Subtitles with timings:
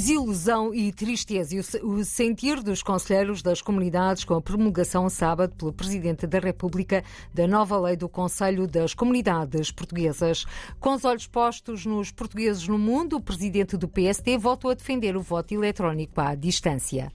[0.00, 5.74] Desilusão e tristeza e o sentir dos conselheiros das comunidades com a promulgação sábado pelo
[5.74, 7.04] Presidente da República
[7.34, 10.46] da nova lei do Conselho das Comunidades Portuguesas.
[10.80, 15.18] Com os olhos postos nos portugueses no mundo, o Presidente do PST voltou a defender
[15.18, 17.12] o voto eletrónico à distância.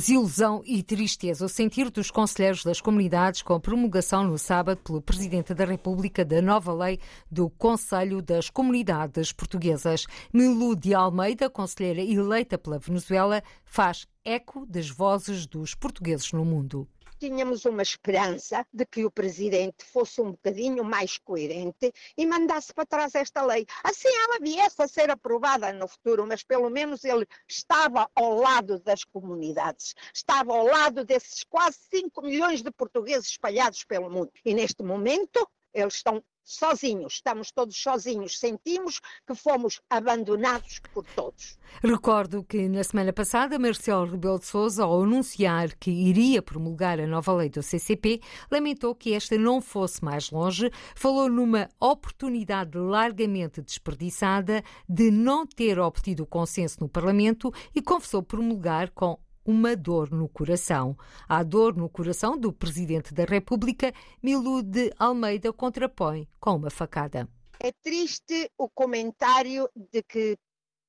[0.00, 1.44] Desilusão e tristeza.
[1.44, 6.24] O sentir dos conselheiros das comunidades com a promulgação no sábado pelo Presidente da República
[6.24, 6.98] da nova lei
[7.30, 10.06] do Conselho das Comunidades Portuguesas.
[10.32, 16.88] Milu de Almeida, conselheira eleita pela Venezuela, faz eco das vozes dos portugueses no mundo
[17.20, 22.86] tínhamos uma esperança de que o presidente fosse um bocadinho mais coerente e mandasse para
[22.86, 23.66] trás esta lei.
[23.84, 28.80] Assim ela viesse a ser aprovada no futuro, mas pelo menos ele estava ao lado
[28.80, 34.32] das comunidades, estava ao lado desses quase 5 milhões de portugueses espalhados pelo mundo.
[34.42, 41.58] E neste momento eles estão sozinhos, estamos todos sozinhos, sentimos que fomos abandonados por todos.
[41.82, 47.06] Recordo que na semana passada Marcelo Rebelo de Sousa, ao anunciar que iria promulgar a
[47.06, 53.62] nova lei do CCP, lamentou que esta não fosse mais longe, falou numa oportunidade largamente
[53.62, 59.18] desperdiçada de não ter obtido consenso no Parlamento e confessou promulgar com
[59.50, 60.96] uma dor no coração.
[61.28, 67.28] A dor no coração do Presidente da República, Milu de Almeida contrapõe com uma facada.
[67.58, 70.38] É triste o comentário de que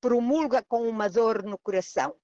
[0.00, 2.14] promulga com uma dor no coração,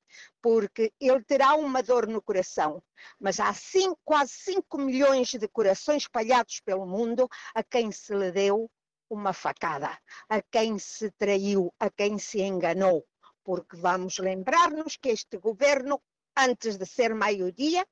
[0.40, 2.80] porque ele terá uma dor no coração,
[3.18, 8.30] mas há cinco, quase 5 milhões de corações espalhados pelo mundo a quem se lhe
[8.30, 8.70] deu
[9.10, 9.90] uma facada,
[10.28, 13.04] a quem se traiu, a quem se enganou
[13.48, 16.02] porque vamos lembrar-nos que este governo
[16.38, 17.86] antes de ser maioria,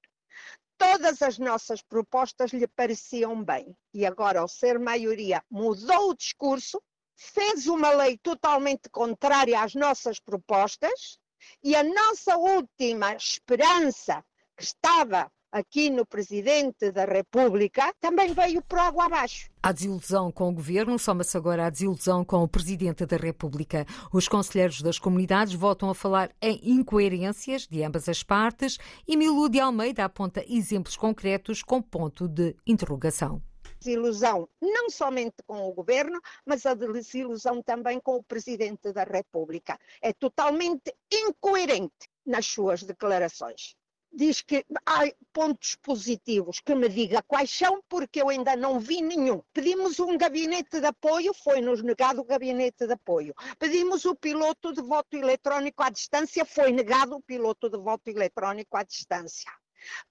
[0.78, 3.76] todas as nossas propostas lhe pareciam bem.
[3.92, 6.80] E agora, ao ser maioria, mudou o discurso,
[7.16, 11.18] fez uma lei totalmente contrária às nossas propostas,
[11.62, 14.24] e a nossa última esperança,
[14.56, 19.48] que estava aqui no Presidente da República, também veio por água abaixo.
[19.62, 23.86] A desilusão com o governo soma-se agora à desilusão com o Presidente da República.
[24.12, 28.76] Os conselheiros das comunidades voltam a falar em incoerências de ambas as partes
[29.08, 33.40] e Milu de Almeida aponta exemplos concretos com ponto de interrogação
[33.78, 39.78] desilusão não somente com o governo, mas a desilusão também com o Presidente da República.
[40.02, 43.76] É totalmente incoerente nas suas declarações
[44.12, 45.02] diz que há
[45.32, 49.42] pontos positivos, que me diga quais são, porque eu ainda não vi nenhum.
[49.52, 53.34] Pedimos um gabinete de apoio, foi-nos negado o gabinete de apoio.
[53.58, 58.76] Pedimos o piloto de voto eletrónico à distância, foi negado o piloto de voto eletrónico
[58.76, 59.50] à distância.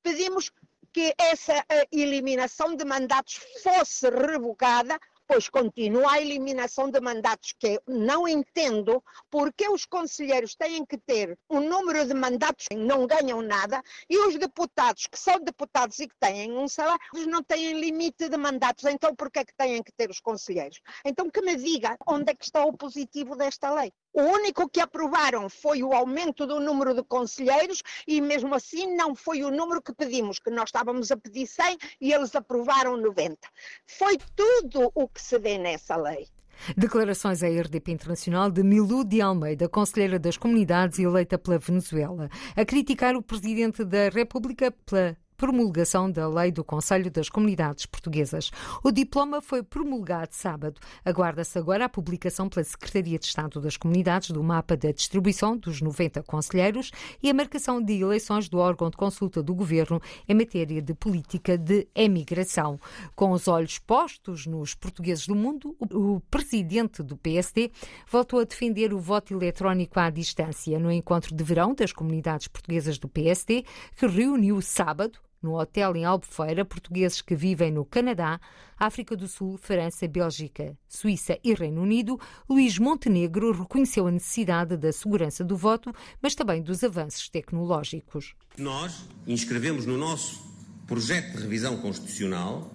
[0.04, 0.52] Pedimos
[0.94, 4.98] que essa eh, eliminação de mandatos fosse revogada,
[5.28, 10.98] pois continua a eliminação de mandatos que eu não entendo porque os conselheiros têm que
[10.98, 16.00] ter um número de mandatos que não ganham nada e os deputados que são deputados
[16.00, 19.56] e que têm um salário não têm limite de mandatos, então por que é que
[19.56, 20.80] têm que ter os conselheiros?
[21.04, 23.92] Então que me diga onde é que está o positivo desta lei.
[24.16, 29.14] O único que aprovaram foi o aumento do número de conselheiros e mesmo assim não
[29.14, 33.38] foi o número que pedimos, que nós estávamos a pedir 100 e eles aprovaram 90.
[33.86, 36.30] Foi tudo o que se vê nessa lei.
[36.78, 42.64] Declarações à RDP Internacional de Milu de Almeida, conselheira das comunidades eleita pela Venezuela, a
[42.64, 48.52] criticar o presidente da República pela promulgação da Lei do Conselho das Comunidades Portuguesas.
[48.84, 50.80] O diploma foi promulgado sábado.
[51.04, 55.82] Aguarda-se agora a publicação pela Secretaria de Estado das Comunidades do mapa da distribuição dos
[55.82, 56.92] 90 conselheiros
[57.22, 61.58] e a marcação de eleições do órgão de consulta do Governo em matéria de política
[61.58, 62.80] de emigração.
[63.16, 67.72] Com os olhos postos nos portugueses do mundo, o presidente do PSD
[68.10, 72.98] voltou a defender o voto eletrónico à distância no encontro de verão das comunidades portuguesas
[72.98, 73.66] do PSD,
[73.96, 78.40] que reuniu sábado no hotel em Albufeira portugueses que vivem no Canadá,
[78.78, 82.20] África do Sul, França, Bélgica, Suíça e Reino Unido,
[82.50, 88.34] Luís Montenegro reconheceu a necessidade da segurança do voto, mas também dos avanços tecnológicos.
[88.58, 90.44] Nós inscrevemos no nosso
[90.88, 92.72] projeto de revisão constitucional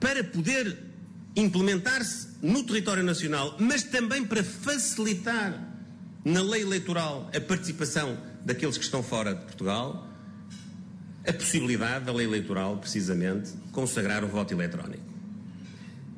[0.00, 0.76] para poder
[1.36, 5.72] implementar-se no território nacional, mas também para facilitar
[6.24, 10.13] na lei eleitoral a participação daqueles que estão fora de Portugal
[11.26, 15.02] a possibilidade da lei eleitoral, precisamente, consagrar o voto eletrónico.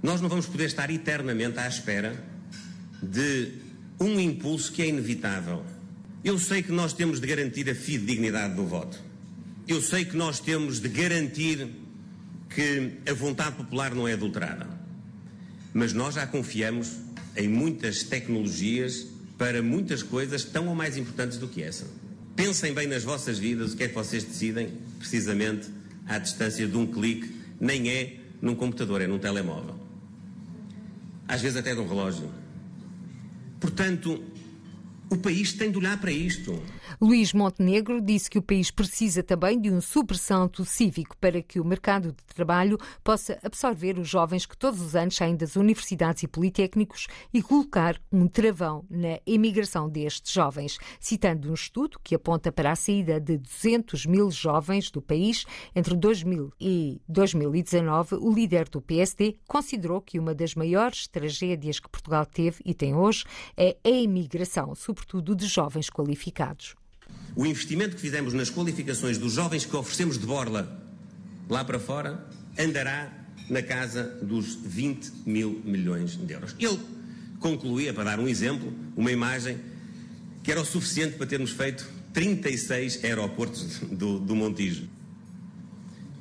[0.03, 2.15] Nós não vamos poder estar eternamente à espera
[3.03, 3.53] de
[4.01, 5.65] um impulso que é inevitável.
[6.25, 9.01] Eu sei que nós temos de garantir a fidedignidade do voto.
[9.67, 11.69] Eu sei que nós temos de garantir
[12.51, 14.67] que a vontade popular não é adulterada.
[15.73, 16.97] Mas nós já confiamos
[17.37, 19.07] em muitas tecnologias
[19.37, 21.87] para muitas coisas tão ou mais importantes do que essa.
[22.35, 25.69] Pensem bem nas vossas vidas, o que é que vocês decidem, precisamente
[26.07, 29.75] à distância de um clique, nem é num computador, é num telemóvel.
[31.27, 32.31] Às vezes até de um relógio.
[33.61, 34.23] Portanto,
[35.11, 36.61] o país tem de olhar para isto.
[37.01, 41.65] Luís Montenegro disse que o país precisa também de um supersanto cívico para que o
[41.65, 46.29] mercado de trabalho possa absorver os jovens que todos os anos saem das universidades e
[46.29, 50.79] politécnicos e colocar um travão na emigração destes jovens.
[50.99, 55.45] Citando um estudo que aponta para a saída de 200 mil jovens do país
[55.75, 61.89] entre 2000 e 2019, o líder do PSD considerou que uma das maiores tragédias que
[61.89, 63.25] Portugal teve e tem hoje
[63.57, 66.75] é a emigração, sobretudo de jovens qualificados.
[67.35, 70.83] O investimento que fizemos nas qualificações dos jovens que oferecemos de borla
[71.49, 72.27] lá para fora
[72.59, 73.13] andará
[73.51, 76.57] na casa dos 20 mil milhões de euros.
[76.59, 76.81] Ele
[77.39, 79.59] concluía, para dar um exemplo, uma imagem
[80.43, 84.89] que era o suficiente para termos feito 36 aeroportos do, do Montijo.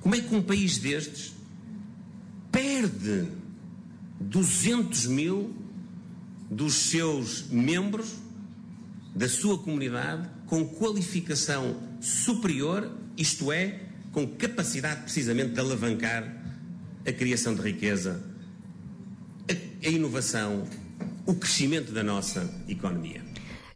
[0.01, 1.33] Como é que um país destes
[2.51, 3.27] perde
[4.19, 5.55] 200 mil
[6.49, 8.24] dos seus membros,
[9.15, 13.79] da sua comunidade, com qualificação superior, isto é,
[14.11, 16.23] com capacidade precisamente de alavancar
[17.07, 18.21] a criação de riqueza,
[19.49, 20.67] a, inovação,
[21.25, 23.24] o crescimento da nossa economia.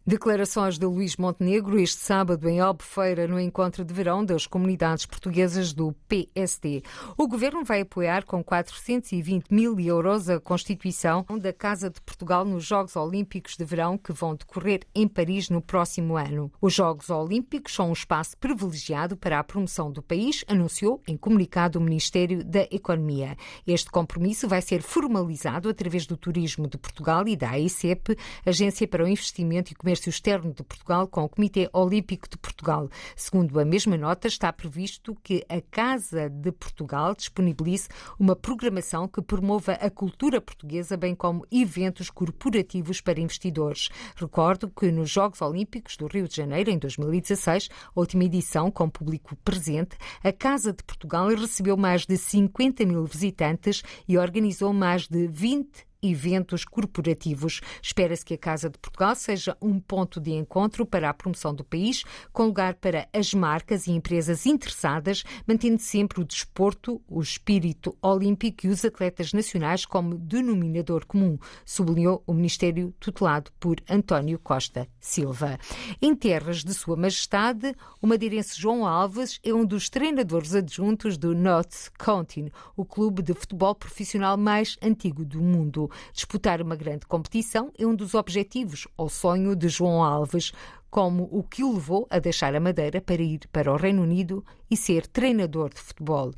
[0.09, 5.71] Declarações de Luís Montenegro este sábado em Albufeira, no encontro de verão das comunidades portuguesas
[5.71, 6.81] do PSD.
[7.15, 12.65] O governo vai apoiar com 420 mil euros a constituição da Casa de Portugal nos
[12.65, 16.51] Jogos Olímpicos de Verão que vão decorrer em Paris no próximo ano.
[16.59, 21.77] Os Jogos Olímpicos são um espaço privilegiado para a promoção do país, anunciou em comunicado
[21.77, 23.37] o Ministério da Economia.
[23.67, 29.03] Este compromisso vai ser formalizado através do Turismo de Portugal e da AICEP, Agência para
[29.03, 32.89] o Investimento e Comércio Comércio Externo de Portugal com o Comitê Olímpico de Portugal.
[33.17, 39.21] Segundo a mesma nota, está previsto que a Casa de Portugal disponibilize uma programação que
[39.21, 43.89] promova a cultura portuguesa, bem como eventos corporativos para investidores.
[44.15, 48.89] Recordo que nos Jogos Olímpicos do Rio de Janeiro, em 2016, a última edição com
[48.89, 55.07] público presente, a Casa de Portugal recebeu mais de 50 mil visitantes e organizou mais
[55.09, 57.61] de 20 eventos corporativos.
[57.81, 61.63] Espera-se que a Casa de Portugal seja um ponto de encontro para a promoção do
[61.63, 67.97] país, com lugar para as marcas e empresas interessadas, mantendo sempre o desporto, o espírito
[68.01, 74.87] olímpico e os atletas nacionais como denominador comum, sublinhou o Ministério tutelado por António Costa
[74.99, 75.57] Silva.
[76.01, 81.35] Em terras de Sua Majestade, o madeirense João Alves é um dos treinadores adjuntos do
[81.35, 85.88] Notts County, o clube de futebol profissional mais antigo do mundo.
[86.13, 90.51] Disputar uma grande competição é um dos objetivos ou sonho de João Alves,
[90.89, 94.43] como o que o levou a deixar a Madeira para ir para o Reino Unido
[94.69, 96.33] e ser treinador de futebol.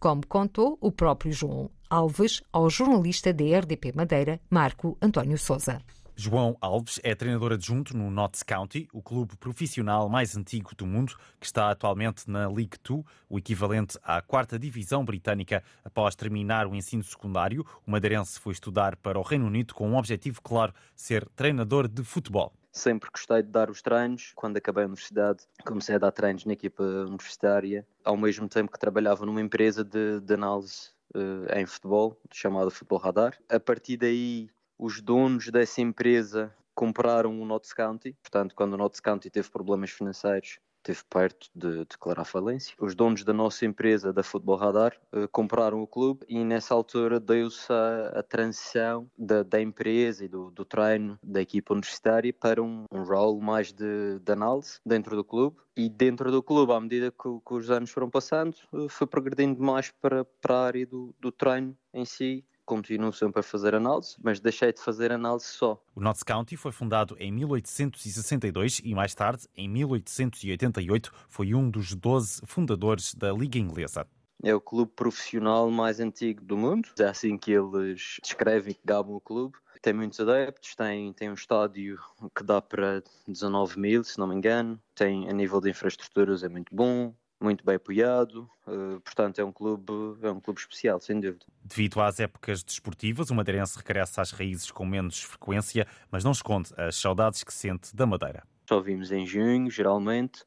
[0.00, 5.80] Como contou o próprio João Alves ao jornalista da RDP Madeira, Marco António Souza.
[6.14, 11.16] João Alves é treinador adjunto no Notts County, o clube profissional mais antigo do mundo,
[11.40, 15.64] que está atualmente na League Two, o equivalente à quarta divisão britânica.
[15.82, 19.96] Após terminar o ensino secundário, o madeirense foi estudar para o Reino Unido com um
[19.96, 22.52] objetivo claro, ser treinador de futebol.
[22.70, 24.32] Sempre gostei de dar os treinos.
[24.34, 28.78] Quando acabei a universidade, comecei a dar treinos na equipa universitária, ao mesmo tempo que
[28.78, 33.36] trabalhava numa empresa de, de análise uh, em futebol, chamada Futebol Radar.
[33.50, 39.00] A partir daí os donos dessa empresa compraram o Notts County, portanto, quando o Notts
[39.00, 42.74] County teve problemas financeiros, esteve perto de declarar falência.
[42.78, 47.20] Os donos da nossa empresa, da Futebol Radar, uh, compraram o clube e nessa altura
[47.20, 52.60] deu-se a, a, transição da, da empresa e do, do, treino da equipa universitária para
[52.62, 55.56] um, um rol mais de, de, análise dentro do clube.
[55.76, 59.62] E dentro do clube, à medida que, que os anos foram passando, uh, foi progredindo
[59.62, 64.16] mais para, para a área do, do treino em si continuo sempre a fazer análise,
[64.22, 65.78] mas deixei de fazer análise só.
[65.94, 71.94] O Notts County foi fundado em 1862 e mais tarde, em 1888, foi um dos
[71.94, 74.06] 12 fundadores da Liga Inglesa.
[74.42, 79.14] É o clube profissional mais antigo do mundo, é assim que eles descrevem e gabam
[79.14, 79.54] o clube.
[79.82, 81.98] Tem muitos adeptos, tem, tem um estádio
[82.34, 84.80] que dá para 19 mil, se não me engano.
[84.94, 89.52] Tem, a nível de infraestruturas, é muito bom muito bem apoiado, uh, portanto é um
[89.52, 91.44] clube é um clube especial, sem dúvida.
[91.64, 96.70] Devido às épocas desportivas, o madeirense regressa às raízes com menos frequência, mas não esconde
[96.76, 98.42] as saudades que sente da Madeira.
[98.68, 100.44] Só vimos em junho, geralmente,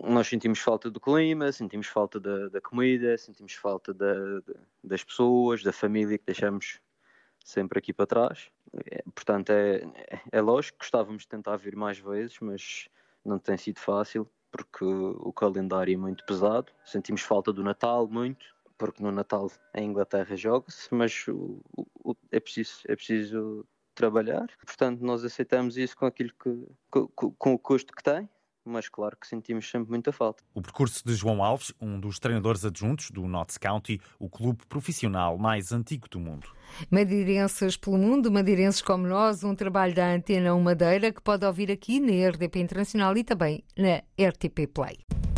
[0.00, 4.14] nós sentimos falta do clima, sentimos falta da, da comida, sentimos falta da,
[4.82, 6.80] das pessoas, da família que deixamos
[7.44, 8.48] sempre aqui para trás.
[8.90, 9.82] É, portanto, é,
[10.30, 12.88] é lógico que gostávamos de tentar vir mais vezes, mas
[13.24, 16.70] não tem sido fácil porque o calendário é muito pesado.
[16.84, 18.44] Sentimos falta do Natal muito,
[18.78, 21.60] porque no Natal em Inglaterra joga-se, mas o,
[22.04, 24.46] o, é, preciso, é preciso trabalhar.
[24.64, 28.28] Portanto, nós aceitamos isso com aquilo que, com, com o custo que tem
[28.64, 30.42] mas claro que sentimos sempre muita falta.
[30.54, 35.38] O percurso de João Alves, um dos treinadores adjuntos do Notts County, o clube profissional
[35.38, 36.48] mais antigo do mundo.
[36.90, 42.00] Madeirenses pelo mundo, madeirenses como nós, um trabalho da Antena Madeira que pode ouvir aqui
[42.00, 45.31] na RDP Internacional e também na RTP Play.